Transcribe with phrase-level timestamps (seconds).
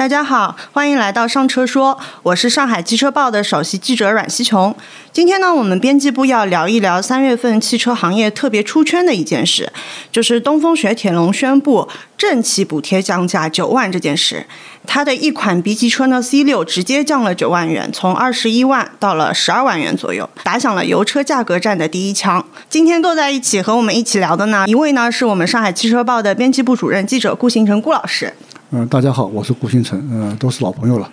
[0.00, 4.74] 大家好，欢迎来到上车说，我是上海汽车报的首席记者阮希琼。
[5.12, 9.70] 今天呢，我们编辑部要聊一聊三月份汽车行业特别出圈的一件事，
[10.10, 11.86] 就是东风雪铁龙宣布
[12.16, 14.46] 正气补贴降价九万这件事。
[14.86, 22.42] 它的一款 B 级车呢，C 六直接降了九万元，从二十一万到了十二万元左右，打响了油车价格战的第一枪。
[22.70, 28.32] 今天坐在一起和我们一起聊的呢，一位呢是我们上海汽车报的编辑部主任记者顾行成顾老师。
[28.72, 31.10] 嗯，大家好，我是顾星辰，嗯，都是老朋友了。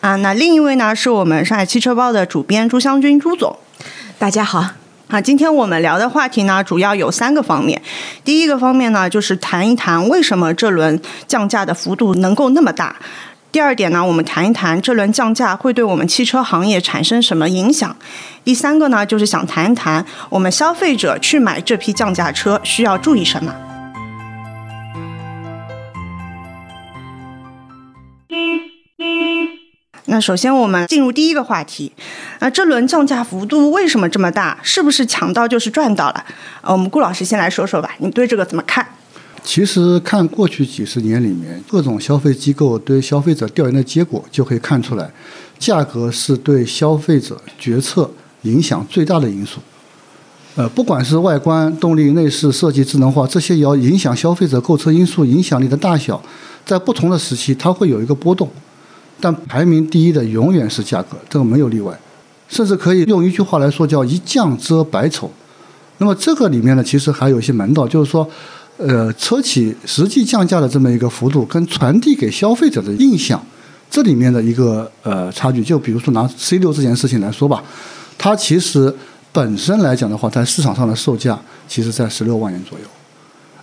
[0.00, 3.56] 啊，那另一位呢是我们上海汽车报的主编朱湘军朱总，
[4.16, 4.64] 大家好。
[5.08, 7.82] 啊，今天我们聊的话题呢主要有三个方面。
[8.22, 12.94] 第一个方面呢就是谈一谈为什么这轮降价的幅度能够那么大。
[13.50, 17.96] 第二点呢，我们谈一谈这轮降价会对我们汽车行业产生什么影响。
[18.44, 23.52] 第三个呢，就是想谈一谈我们消费者去买这批降价车需要注意什么。
[30.14, 31.90] 那首先我们进入第一个话题，
[32.38, 34.56] 那这轮降价幅度为什么这么大？
[34.62, 36.24] 是不是抢到就是赚到了？
[36.60, 38.86] 呃，我们顾老师先来说说吧，你对这个怎么看？
[39.42, 45.10] 其实看过去几十年里面各种消费机构对消费者调研的结果，就可以看出来，
[45.58, 48.08] 价格是对消费者决策
[48.42, 49.58] 影响最大的因素。
[50.54, 56.22] 呃，不管是外观、动力、内饰设计、智能化这些要影响消费者购车因素影响力的大小，
[56.64, 58.48] 在不同的时期它会有一个波动。
[59.24, 61.98] 但排名第一的永远是价格，这个没有例外，
[62.46, 65.30] 甚至可以用一句话来说，叫一降遮百丑。
[65.96, 68.28] 那么这个里面呢，其实还有一些门道，就是说，
[68.76, 73.42] 呃，车企实际降价的这么一个幅度，跟传递给消费者的印象，
[73.90, 75.64] 这里面的一个呃差距。
[75.64, 77.64] 就比如说拿 C 六这件事情来说吧，
[78.18, 78.94] 它其实
[79.32, 82.84] 本身来讲的话，在市场上的售价其实在十六万元左右。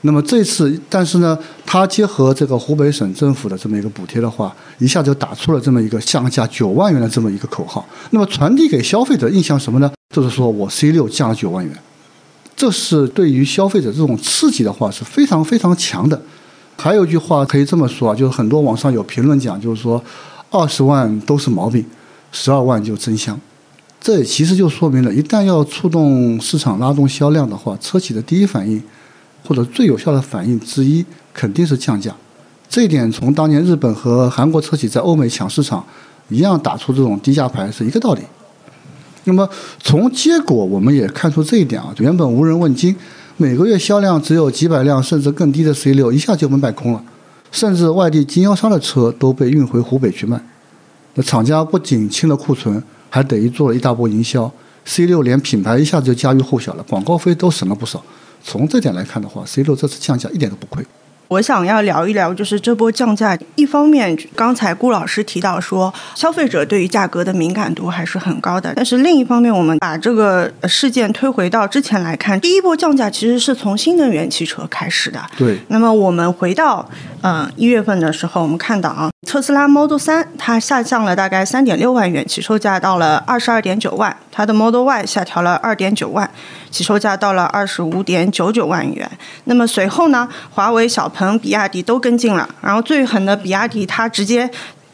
[0.04, 7.86] 那么这次，但是呢，它结合这个湖北省政府的这么一个补贴的话，一下就打出了这么一个降价九万元的这么一个口号。
[8.10, 9.92] 那么传递给消费者印象什么呢？
[10.16, 11.78] 就是说我 C 六降了九万元，
[12.56, 16.20] 这是对于消费者这种刺激的话是非常非常强的。
[16.78, 20.04] 还有一句话可以这么说啊，就是很多网上有评论讲，就是说
[20.50, 21.86] 二十万都是毛病，
[22.32, 23.40] 十二万就真香。
[24.00, 28.82] 这其实就说明了，一旦要触动市场、拉动销量的话，车企的第一反应。
[29.44, 32.16] 或者最有效的反应之一肯定是降价，
[32.70, 35.84] 这一点从当年日本和韩国车企在欧美抢市场
[36.30, 38.22] 一样打出这种低价牌是一个道理。
[39.26, 39.48] 那么
[39.80, 42.96] 从结果我们也看出这一点啊，原本无人问津，
[43.38, 47.04] 每个月销量只有几百辆甚至更低的 C 六一下就被卖空了，
[47.52, 50.42] 甚至外地经销商的车都被运回湖北去卖。
[51.14, 54.52] 那厂家不仅清了库存，还等于做了一大波营销
[54.86, 58.02] ，C 六连品牌一下子就家喻户晓了，广告费都省了不少。
[58.44, 60.86] 从这点来看的话，C 六这次降价一点都不亏。
[61.28, 75.22] 我想要聊一聊，就是这波降价，一方面刚才顾老师提到说，消费者对于价格的敏感度还是很高的，但是另一方面，我们把这个事件推回到之前来看，第一波降价其实是从新能源汽车开始的。
[75.38, 75.58] 对。
[75.70, 76.90] 那么我们回到
[77.22, 86.30] 嗯一月份的时候，我们看到啊，特斯拉 Model 三它下降了大概三点六万元，起售价到了二十二点九万；它的 Model Y 下调了二点九万，
[86.72, 89.10] 起售价到了二十五点九九万元。
[89.44, 91.38] 那么随后呢，华为、小鹏。
[91.38, 94.50] 比亚迪都跟进了，然后最狠的比亚迪，它直接，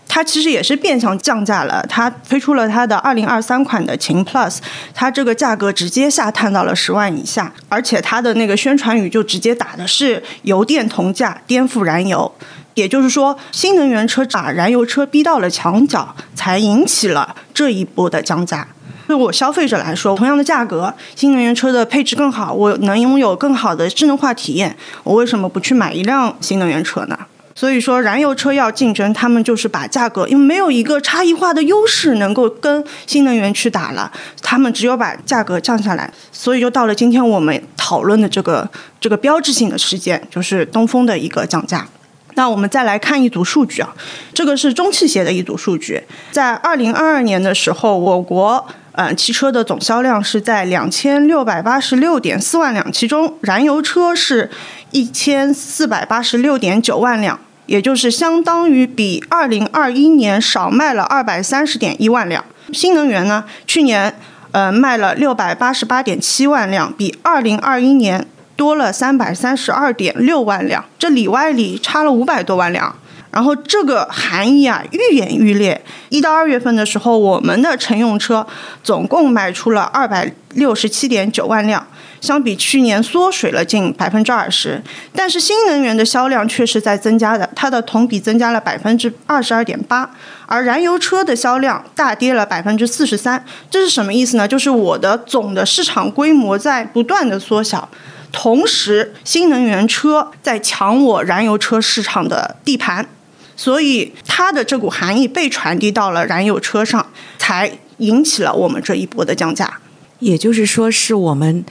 [0.08, 1.84] 它其实也是变相降价了。
[1.90, 4.58] 它推出了它的二零二三款的秦 Plus，
[4.94, 12.30] 它这个价格直接下探到了十万以下，而且它的那个宣传语就直接打的是油电同价，颠覆燃油。
[12.78, 18.68] 也就是说，新能源车把燃油车逼到了墙角，才引起了这一波的降价。
[19.08, 27.18] 对我消费者来说，同样的价格，新能源车的配置更好，我能拥有更好的智能化体验，我为什么不去买一辆新能源车呢？
[27.56, 34.12] 所以说，燃油车要竞争，他们就是把价格，因为没有一个差异化的优势能够跟新能源去打了，
[34.44, 36.14] 他们只有把价格降下来。
[36.32, 41.88] 所以就到了今天我们讨论的这个这个标志性的事件，就是东风的一个降价。
[42.38, 43.94] 那我们再来看一组数据啊，
[44.34, 46.02] 这个是中汽协的一组数据，
[46.32, 48.66] 在二零二二年的时候，我国。
[49.00, 54.50] 嗯，汽车的总销量是在两千六百八十六点四万辆，其中燃油车是
[54.90, 62.44] 一千四百八十六点九万辆，也就是相当于比二零二一年少卖了二百三十点一万辆。
[62.74, 64.16] 新能源呢，去年
[64.52, 68.26] 呃卖了六百八十八点七万辆，比二零二一年
[68.58, 72.94] 多了三百三十二点六万辆，这里外里差了五百多万辆。
[73.30, 75.80] 然后这个含义啊愈演愈烈。
[76.10, 78.46] 一到二月份的时候，我们的乘用车
[78.82, 81.86] 总共卖出了二百六十七点九万辆，
[82.20, 84.82] 相比去年缩水了近百分之二十，
[85.14, 90.10] 但是新能源的销量却是在增加的，它的同比增加了百分之二十二点八，
[90.48, 93.44] 而燃油车的销量大跌了百分之四十三。
[93.70, 94.48] 这是什么意思呢？
[94.48, 97.88] 就是我的总的市场规模在不断的缩小，
[98.32, 103.08] 同时新能源车在抢我燃油车市场的地盘，
[103.56, 107.08] 所以它的这股含义被传递到了燃油车上，
[107.38, 109.80] 才引起了我们这一波的降价。
[110.20, 111.66] 也就是说，是我们。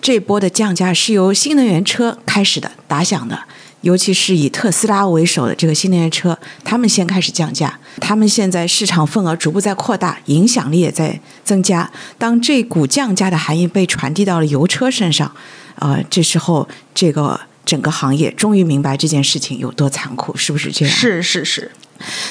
[0.00, 3.36] 这波的降价是由新能源车开始的打响的，
[3.80, 11.90] 尤其是以特斯拉为首的这个新能源车，他们先开始降价，他们现在市场份额逐步在扩大，影响力也在增加。
[12.16, 15.34] 当这股降价的含义被传递到了油车身上，
[15.80, 20.94] 呃，这时候这个整个行业终于明白这件事情有多残酷，是不是这样？
[20.94, 21.70] 是是是。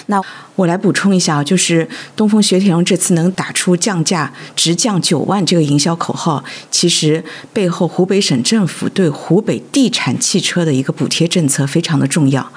[0.06, 0.22] 那
[0.58, 7.24] 我来补充一下啊就是东风雪铁龙这次能打出降价直降九万这个营销口号，其实
[7.54, 12.52] 背后湖北省政府对湖北地产汽车的一个补贴政策非常的重要。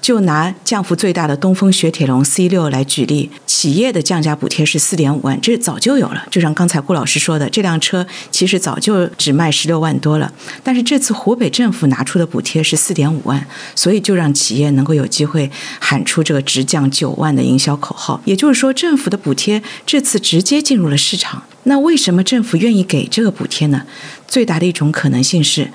[0.00, 6.26] 就拿降幅最大的东风雪铁龙 C 六来举例，企业的降价补贴是四点五万，这早就有了。
[6.28, 10.32] 就像刚才顾老师说的，这辆车其实早就只卖十六万多了，
[10.64, 13.46] 但是这次湖北政府拿出的补贴是四点五万，
[13.76, 15.48] 所以就让企业能够有机会
[15.78, 18.20] 喊出这个直降九万的营销口号。
[18.24, 21.42] 也就是说，政府的补贴这次直接进入了市场。
[21.64, 23.84] 那为什么政府愿意给这个补贴呢？
[24.26, 25.70] 最大的一种可能性是。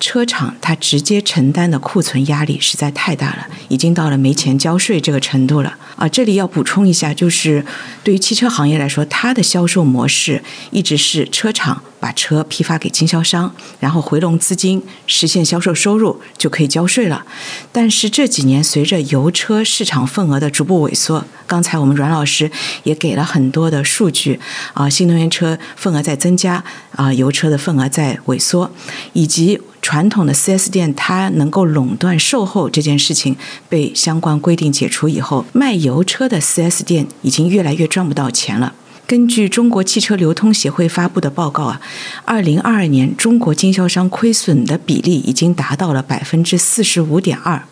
[0.00, 6.08] 车厂它直接承担的库存压力实在太大了，已经到了没钱交税这个程度了啊！
[6.08, 7.64] 这里要补充一下，就是
[8.02, 10.42] 对于汽车行业来说，它的销售模式
[10.72, 11.80] 一直是车厂。
[12.02, 17.24] 把车批发给经销商，然后回笼资金，实现销售收入，就可以交税了。
[17.70, 22.50] 但是这几年随着油车市场份额的逐步萎缩，刚才我们阮老师
[22.82, 24.40] 也给了很多的数据
[24.74, 26.64] 啊，新能源车份额在增加
[26.96, 28.68] 啊，油车的份额在萎缩，
[29.12, 33.36] 以及传统的 4S 店它能够垄断售后这件事情
[33.68, 38.74] 被相关规定解除以后，卖油车的 4S 店已经越来越赚不到钱了。
[39.12, 41.82] 根据中国汽车流通协会发布的报告啊，
[42.24, 47.62] 二零二二年中国经销商亏损的比例已经达到了百分之四十五点二，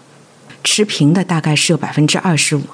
[0.62, 2.64] 持平的大概是有百分之二十五，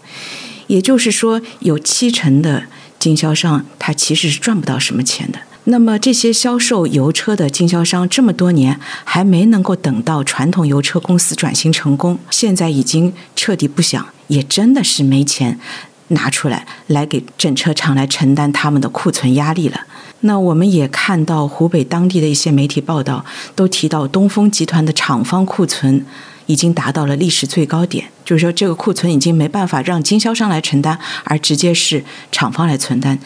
[0.66, 2.64] 也就是说有七成的
[2.98, 5.38] 经销商他其实是赚不到什么钱的。
[5.66, 15.60] 那么这些销售油车的经销商这么多年还没能够等到传统油车公司转型成功，现在已经彻底不想，也真的是没钱。
[16.08, 19.80] 拿出来，来给整车厂来承担他们的库存压力了。
[20.20, 23.24] 那我们也看到湖北当地的一些媒体报道，
[23.54, 26.04] 都提到东风集团的厂方库存
[26.46, 33.18] 已经达到了历史最高点，就是说这个库存已经没办法让经销商来承担，而直接是厂方来承担，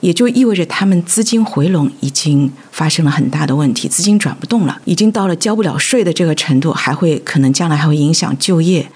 [0.00, 8.86] 也就意味着他们资金回笼已经发生了很大的问题，资金转不动了，已经到了交不了税的这个程度，还会可能将来还会影响就业。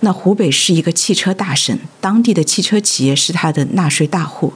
[0.00, 4.52] 那湖北是一个汽车大省，当地的汽车企业是它的纳税大户，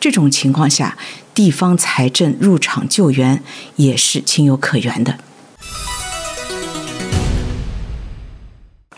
[0.00, 0.96] 这种情况下，
[1.34, 3.42] 地方财政入场救援
[3.76, 5.18] 也是情有可原的。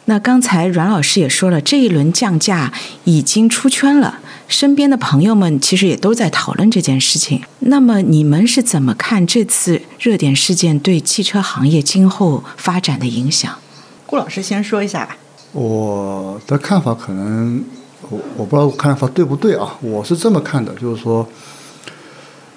[0.06, 2.72] 那刚才阮老师也说了，这一轮降价
[3.04, 7.42] 已经出圈了，身边的朋友们其实也都在讨论这件事情。
[7.60, 13.58] 那么你们是怎么看这次热点事件对汽车行业今后发展的影响？
[14.06, 15.16] 顾老师先说一下吧。
[15.52, 17.64] 我的看法可能，
[18.08, 19.76] 我我不知道我看法对不对啊？
[19.80, 21.26] 我是这么看的，就是说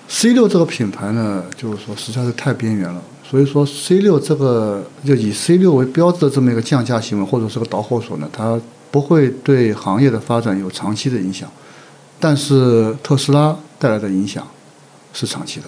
[0.08, 3.02] ，C 六这个品牌呢，就是说实在是太边缘了。
[3.24, 11.50] 所以说，C 六这个就以 C 六为标志的这么一个降价行为，或者是个导火索呢，它不会对行业的发展有长期的影响。
[12.20, 14.48] 但是特斯拉带来的影响
[15.14, 15.66] 是长期的。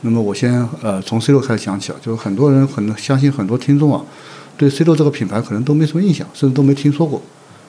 [0.00, 4.02] 那么我先呃从 C 六开始讲起啊，就是很多人很相信很多听众啊。
[4.60, 7.22] 对 C 六这个品牌可能都没什么印象，甚至都没听说过。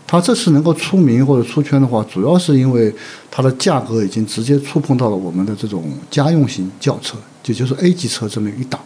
[0.05, 2.93] 它这次能够出名或者出圈的话，主要是因为
[3.31, 8.81] 它的价格已经直接触碰到了我们的这种家用型轿车，也就是 A 级车这么一档，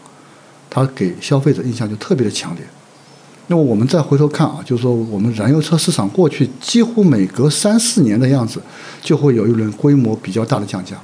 [0.70, 2.64] 它给消费者印象就特别的强烈。
[3.48, 8.62] 那么我们再回头看啊，就是说我们燃油车市场过去几乎每隔三四年的样子，
[9.02, 10.96] 就会有一轮规模比较大的降价。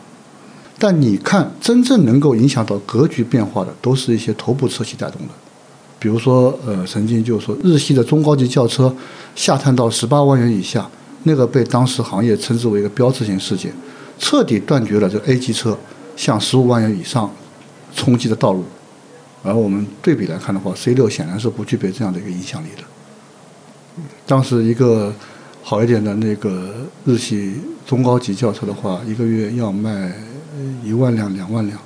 [0.78, 5.34] 但你看，真正能够影响到格局变化的，都是一些头部车企带动的。
[6.02, 8.92] 比如说，呃，曾经就是说，日系的中高级轿车
[9.36, 10.90] 下探到十八万元以下，
[11.26, 13.72] 那个被当时行业称之为一个标志性事件，
[14.18, 15.78] 彻底断绝了这 A 级车
[16.16, 17.32] 向十五万元以上
[17.94, 18.66] 冲击的道路。
[19.44, 22.84] 而我们对比来看的话，C 六显然是不具备这样的一个影响力的。
[24.26, 25.14] 当时一个
[25.62, 26.74] 好一点的那个
[27.06, 27.54] 日系
[27.86, 30.12] 中高级轿车的话，一个月要卖
[30.84, 31.80] 一万辆、两万辆，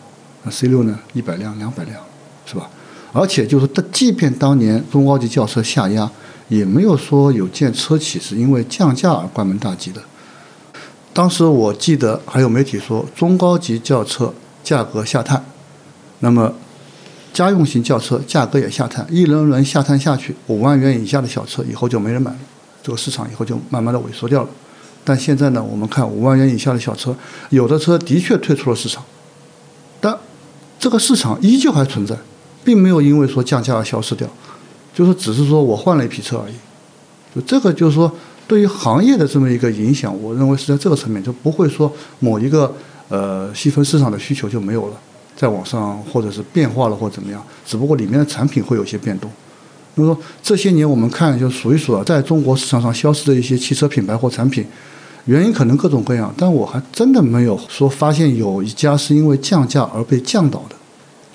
[0.44, 2.02] 那 C 六呢，一百辆、两百辆，
[2.46, 2.70] 是吧？
[3.16, 6.12] 而且就是，即便当年中高级轿车下压，
[6.50, 10.02] 也没有说有件车企是因为降价而关门大吉的。
[11.14, 15.46] 当时我记得还有媒体说，中高级轿车价格下探，
[16.20, 16.54] 那么
[17.32, 22.38] 家用型轿车价格也下探，一轮轮下探下去，五万元以下的小车以后就没人买了，
[22.84, 24.50] 这个市场以后就慢慢的萎缩掉了。
[25.06, 27.16] 但现在呢，我们看五万元以下的小车，
[27.50, 29.02] 有的车的确退出了市场，
[30.02, 30.18] 但
[30.78, 32.18] 这个市场依旧还存在。
[32.66, 34.28] 并没有因为说降价而消失掉，
[34.94, 36.54] 就是只是说我换了一批车而已。
[37.36, 38.12] 就这个就是说，
[38.48, 42.74] 对于行业的这么一个影响，我认为是在这个层面，就不会说某一个
[43.10, 44.94] 呃细分市场的需求就没有了，
[45.36, 49.30] 在网上或者是变化了或怎么样，只不过里面的产品会有些变动。
[49.96, 54.66] 那么这些年我们看就数一数啊，在中国市场上消失的一些汽车品牌或产品，
[55.26, 60.76] 原因可能各种各样，但我还真的没有说发现有一家是因为降价而被降倒的。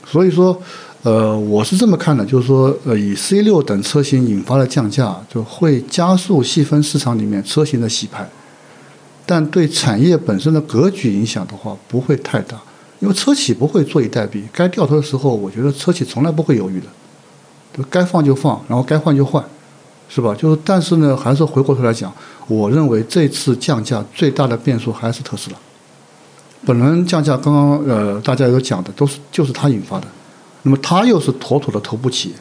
[0.07, 0.59] 所以说。
[1.03, 8.29] 呃，我是这么看的，就是说，呃，以 C 六等车型引发的降价，就会加速细分市场里面车型的洗牌，
[9.25, 12.61] 但对产业本身的格局影响的话，不会太大，
[12.99, 16.87] 因为车企不会坐以待毙，该掉头的时候，我觉得车企从来不会犹豫的，
[17.75, 19.43] 就该放就放，然后该换就换，
[20.11, 20.35] 是吧？
[20.35, 22.13] 就是，但是呢，还是回过头来讲，
[22.47, 25.57] 我认为这次降价最大的变数还是特斯拉，
[26.67, 30.07] 本轮降价，刚刚呃大家有讲的，都是就是它引发的。
[30.63, 32.35] 那么它又是妥妥的头部企业，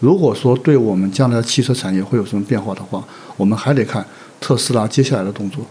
[0.00, 3.02] 如果说对我们将来汽车产业会有什么变化的话，
[3.36, 4.04] 我们还得看
[4.40, 5.64] 特斯拉接下来的动作，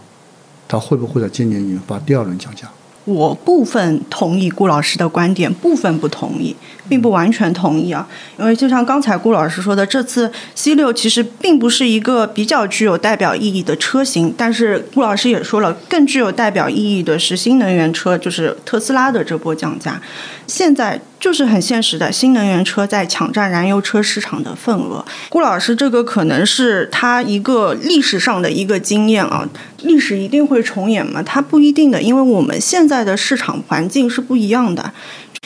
[0.66, 2.68] 它会不会在今年引发第二轮降价？
[3.04, 6.56] 我部分同意顾老师的观点，部分不同意，
[6.88, 8.04] 并不完全同意啊。
[8.36, 20.02] 因为就像刚才顾老师说的，这次 C 六其实并不是一个比较具有代表意义的车型，但是顾老师也说了，更具有代表意义的是新能源车，就是特斯拉的这波降价。
[20.48, 25.04] 现在就是很现实的，新能源车在抢占燃油车市场的份额。
[25.28, 29.48] 顾老师，这个可能是他一个历史上的一个经验啊，
[29.82, 31.22] 历史一定会重演吗？
[31.22, 34.92] 它不一定的，因为我们现在的市场环境是不一样的。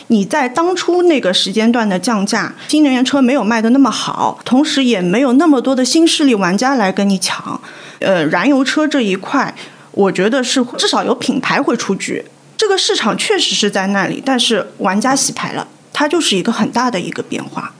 [0.08, 7.60] 你在当初那个时间段的降价，新能源车没有卖的那么好，同时也没有那么多的新势力玩家来跟你抢。
[8.00, 9.54] 呃，燃油车这一块，
[9.92, 12.24] 我觉得是至少有品牌会出局。
[12.60, 17.72] 这个市场确实是在那里，但是玩家洗牌了，它就是一个很大的一个变化。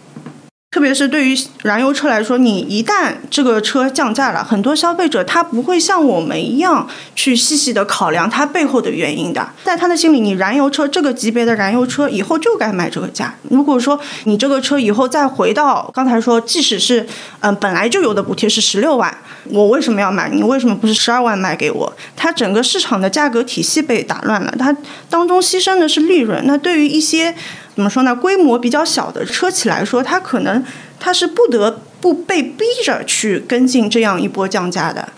[0.73, 9.51] 特别是对于燃油车来说，你一旦这个车降价了，很多消费者他不会像我们一样去细细的考量它背后的原因的。
[9.65, 13.35] 在他的心里，你燃油车这个级别的燃油车以后就该卖这个价。
[13.51, 17.05] 如果说你这个车以后再回到刚才说，即使是
[17.41, 19.13] 嗯本来就有的补贴是十六万，
[19.47, 20.31] 我为什么要买？
[20.31, 21.93] 你为什么不是十二万卖给我？
[22.15, 24.77] 它整个市场的价格体系被打乱了，它
[25.09, 26.41] 当中牺牲的是利润。
[26.47, 27.35] 那对于一些。
[27.75, 28.15] 怎么说呢？
[28.15, 30.63] 规模比较小的车企来说，它可能
[30.99, 35.09] 它是不得不被逼着去跟进这样一波降价的。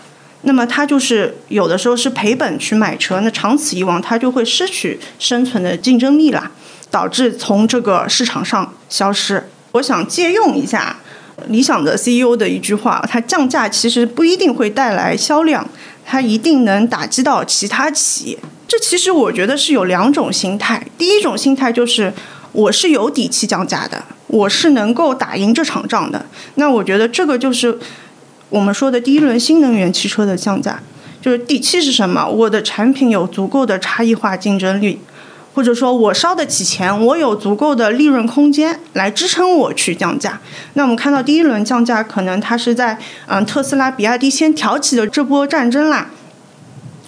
[0.43, 6.51] 那么它就是有的时候是赔本去买车，那长此以往，它就会失去生存的竞争力了，
[6.89, 9.49] 导致从这个市场上消失。
[9.73, 10.97] 我想借用一下
[11.47, 15.67] 理想的 CEO 的一句话：，它降价其实不一定会带来销量，
[16.05, 18.37] 它一定能打击到其他企业。
[18.67, 20.85] 这其实我觉得是有两种心态。
[20.97, 22.13] 第一种心态就是。
[22.53, 26.25] 我是有底气降价的，我是能够打赢这场仗的。
[26.55, 27.77] 那我觉得这个就是
[28.49, 30.79] 我们说的第一轮新能源汽车的降价，
[31.21, 32.27] 就是底气是什么？
[32.27, 34.99] 我的产品有足够的差异化竞争力，
[35.55, 40.39] 或者说我烧得起钱，我有足够的利润空间来支撑我去降价。
[40.73, 46.09] 那我们看到第一轮降价，可能它是在嗯特斯拉、比亚迪先挑起的这波战争啦。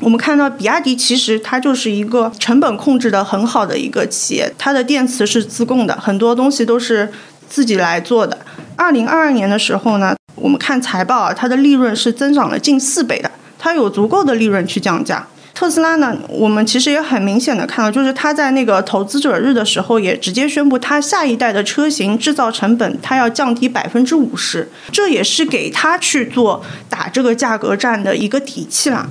[0.01, 7.09] 我们看到，比亚迪其实它就是一个成本控制的很好的一个企业，它的电池是自供的，很多东西都是
[7.47, 8.37] 自己来做的。
[8.75, 15.25] 二零二二年的时候呢，我们看财报啊，它的利润是增长了近四倍的，它有足够的利润去降价。
[15.53, 29.09] 特斯拉呢，我们其实也很明显的看到，就是它在那个投资者日的时候，也直接宣布它下一代的车型制造成本它要降低百分之五十，这也是给它去做打这个价格战的一个底气了。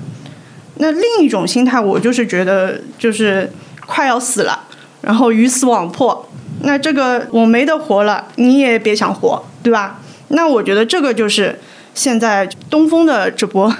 [0.77, 3.51] 那另一种心态，我就是觉得就是
[3.87, 4.65] 快要死了，
[5.03, 6.29] 然后鱼死网破，
[6.63, 10.01] 那这个我没得活了，你也别想活，对吧？
[10.29, 11.61] 那我觉得这个就是
[11.95, 13.73] 现在东风的这波，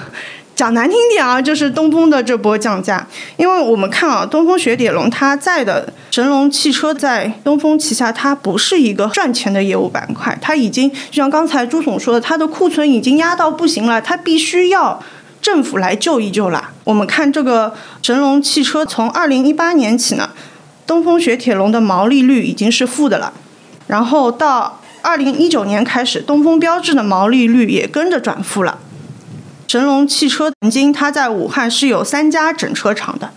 [0.55, 3.05] 讲难听点啊，就是东风的这波降价，
[3.39, 15.03] 因为我们看啊，东风雪铁龙它在的神龙汽车在东风旗下，它不是一个赚钱的业务板块，它已经就像刚才朱总说的，它的库存已经压到不行了，它必须要。
[15.45, 16.73] 政府来救一救啦！
[16.85, 20.31] 我们看这个神龙汽车，从二零一八年起呢，
[20.87, 23.31] 东风雪铁龙的毛利率已经是负的了，
[23.87, 28.79] 然后到二零一九年开始，东风标致的毛利率也跟着转负了。
[29.69, 33.31] 神龙汽车曾经它在武汉是有三家整车厂的，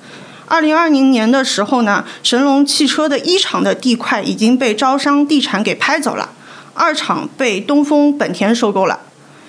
[0.45, 6.29] 二零二零年的时候呢，神龙汽车的一厂的地块已经被招商地产给拍走了，
[6.73, 9.01] 二厂被东风本田收购了。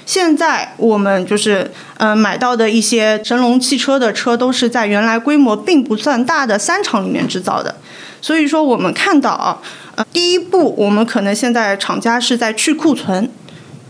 [0.08, 7.76] 现在我们就是呃买到的一些神龙汽车的车，都是在原来规模并不算大的三厂里面制造的。
[8.22, 9.60] 所以说，我们看到啊，
[9.96, 13.28] 呃，第一步我们可能现在厂家是在去库存，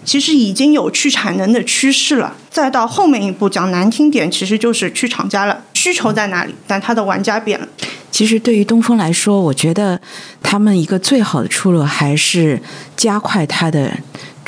[0.04, 2.34] 其实已经有去产能的趋势了。
[2.50, 5.62] 再到后面一步讲难听点，其实就是去厂家了。
[5.74, 6.52] 需求在哪里？
[6.66, 7.68] 但它的玩家变了。
[8.10, 10.00] 其实对于东风来说，我觉得
[10.42, 12.60] 他们一个最好的出路还是
[12.96, 13.92] 加快它的。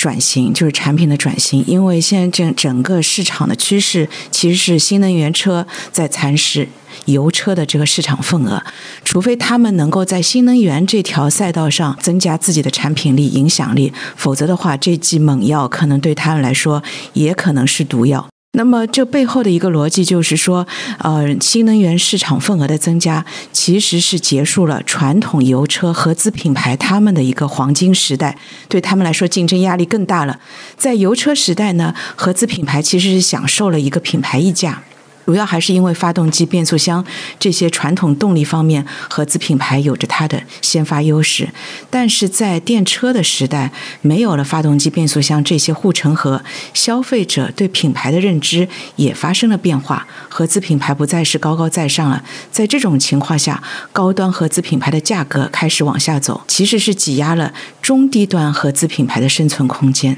[0.00, 6.66] 转型就是产品的转型，因为现在整整个市场的趋势其实是新能源车在蚕食
[7.04, 8.62] 油车的这个市场份额，
[9.04, 18.29] 除非他们能够在新能源这条赛道上增加自己的产品力、影响力，否则的话，这剂猛药可能对他们来说也可能是毒药。
[18.52, 20.66] 那么，这背后的一个逻辑就是说，
[20.98, 28.36] 呃，新能源市场份额的增加，其实是结束了传统油车合资品牌他们的一个黄金时代，
[28.68, 30.40] 对他们来说竞争压力更大了。
[30.76, 34.82] 在油车时代呢，合资品牌其实是享受了一个品牌溢价。
[35.26, 37.04] 主要还是因为发动机、变速箱
[37.38, 41.48] 这些传统动力方面，合资品牌有着它的先发优势。
[41.88, 43.70] 但是在电车的时代，
[44.02, 46.42] 没有了发动机、变速箱这些护城河，
[46.74, 52.24] 消费者对品牌的认知也发生了变化，合资品牌不再是高高在上了。
[52.50, 53.62] 在这种情况下，
[53.92, 60.16] 高端合资品牌的价格开始往下走，其实是挤压了中低端合资品牌的生存空间。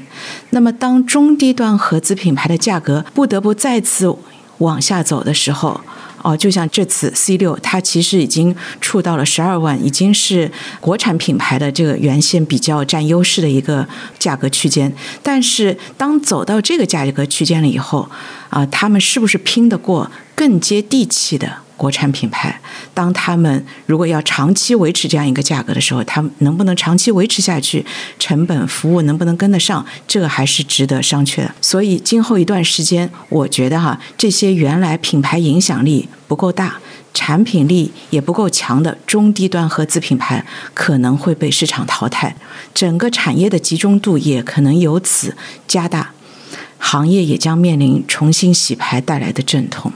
[0.49, 4.07] 那么，当中低端合资品牌的价格不得不再次
[4.59, 5.79] 往下走的时候，
[6.21, 13.87] 哦，就像这次 C 六，它其实已经触到了十二万，已经是国产品牌的这个原先比较占优势的一个
[14.19, 14.93] 价格区间。
[15.21, 18.09] 但是，当走到这个价格区间了以后，
[18.49, 21.62] 啊，他们是不是拼得过更接地气的？
[21.83, 22.57] 国产品牌，
[22.93, 27.85] 当他们如果要长期维持这样一个价格的时候，他们能不能长期维持下去？
[28.17, 29.85] 成本、服务能不能跟得上？
[30.07, 31.53] 这个还是值得商榷的。
[31.59, 36.79] 所以，今后一段时间，我觉得哈，这些原来品牌影响力不够大、
[37.13, 42.33] 产品力也不够强的中低端合资品牌，可能会被市场淘汰，
[42.73, 45.35] 整个产业的集中度也可能由此
[45.67, 46.11] 加大，
[46.77, 49.91] 行业也将面临重新洗牌带来的阵痛。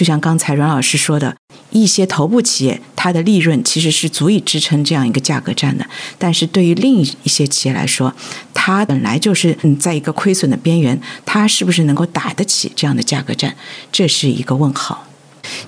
[0.00, 1.36] 就像刚才阮老师说的，
[1.68, 5.84] 一些头部企业，它的利润其实是足以支撑这样一个价格战的。
[6.16, 8.14] 但是对于另一些企业来说，
[8.54, 13.54] 它本来就是嗯在一个亏损的边缘，它是不是能够打得起这样的价格战，
[13.92, 15.06] 这是一个问号。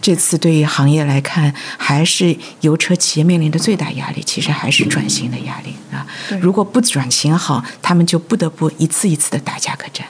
[0.01, 6.07] 这次对于行业来看，还是油车企业面临的最大压力，其实还是转型的压力啊。
[6.40, 10.07] 如果不转型好，他们就不得不一次一次的打价格战。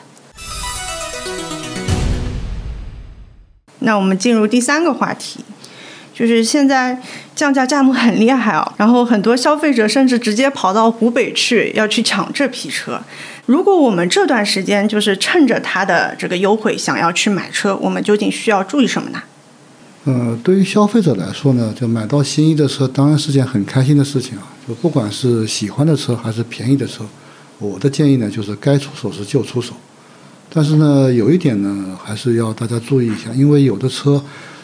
[3.82, 5.40] 那我们进入第三个话题，
[6.14, 7.00] 就是现在
[7.34, 13.00] 降价价目很厉害哦，然后很多消费者甚至直接跑到湖北去要去抢这批车。
[13.46, 19.22] 如果我们这段时间就是趁着它的这个优惠想要去买车，我们究竟需要注意什么呢？
[20.04, 24.46] 呃，对于消费者来说呢，就买到心仪的车当然是件很开心的事情啊。
[24.66, 27.04] 就不管是喜欢的车还是便宜的车，
[27.58, 29.74] 我的建议呢就是该出手时就出手。
[30.54, 34.22] 但是呢，有一点呢，还是要大家注意一下，因为有的车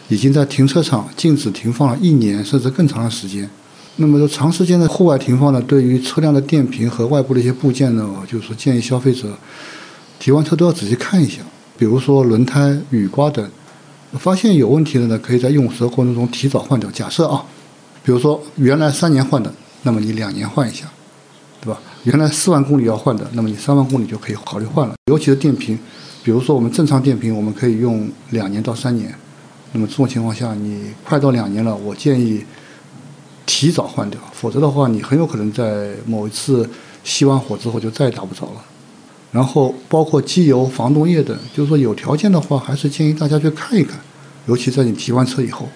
[0.09, 3.48] 已经在停车场禁止停放了一年甚至更长的时间。
[3.96, 9.37] 那么，说长时间的户外停放呢，对于车辆的电瓶和外部的一些部件呢，就是说建议消费者
[10.18, 11.40] 提完车都要仔细看一下，
[11.79, 13.51] 比如说轮胎、雨刮等，
[14.12, 16.90] 发现有问题的呢，可以在用车过程中提早换掉。
[16.90, 17.42] 假设啊，
[18.05, 20.85] 比如说原来三年换的，那么你两年换一下。
[21.61, 21.81] 对吧？
[22.05, 24.94] 原来四万公里要换的，那么你三万公里就可以考虑换了。
[25.07, 25.79] 尤其是电瓶，
[26.23, 29.12] 比如说我们正常电瓶，我们可以用两年到三年。
[29.73, 32.44] 那么这种情况下，你快到两年了，我建议
[33.44, 36.68] 提早换掉，否则的话，你很有可能在某一次
[37.05, 38.64] 熄完火之后就再也打不着了。
[39.31, 43.99] 然后包括机油、防冻液等，就是说有条件的话，还是建议大家去看一看，
[44.47, 45.68] 尤其在你提完车以后。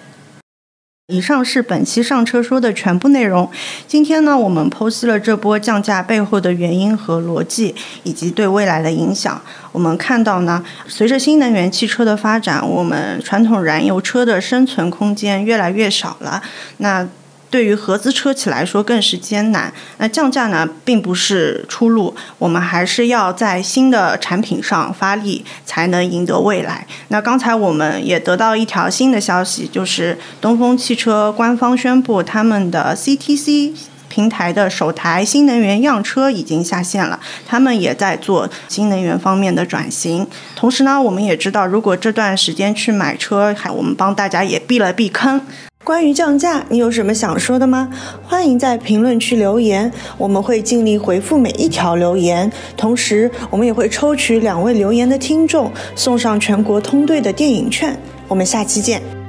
[1.07, 3.51] 以上是本期上车说的全部内容。
[3.85, 9.41] 今天呢，我们剖析了这波降价背后的原因和逻辑，以及对未来的影响。
[9.73, 16.41] 我们看到呢，随着新能源汽车的发展，我们传统燃油车的生存空间越来越少了。
[16.77, 17.05] 那
[17.53, 19.71] 对于合资车企来说更是艰难。
[19.99, 26.87] 那降价呢，并不是出路，我们还是要在新的产品上发力，才能赢得未来。
[27.09, 33.73] 那刚才我们也得到一条新的消息，就是东风汽车官方宣布，他们的 CTC。
[34.09, 40.27] 平台的首台新能源样车已经下线了，他们也在做新能源方面的转型。
[40.55, 45.41] 同时呢，我们也知道，如果这段时间去买车，还我们帮大家也避了避坑。
[45.83, 47.89] 关于降价，你有什么想说的吗？
[48.25, 52.49] 欢迎在评论区留言，我们会尽力回复每一条留言。
[52.77, 57.97] 同时，我们也会抽取两位留言的听众，送上全国通兑的电影券。
[58.29, 59.22] 我们下期见。